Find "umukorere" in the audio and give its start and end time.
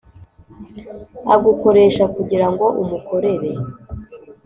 2.81-3.49